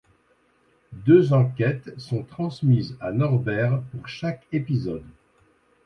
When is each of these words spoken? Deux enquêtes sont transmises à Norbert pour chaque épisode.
Deux 1.05 1.31
enquêtes 1.31 1.91
sont 1.99 2.23
transmises 2.23 2.97
à 3.01 3.11
Norbert 3.11 3.83
pour 3.91 4.07
chaque 4.07 4.47
épisode. 4.51 5.05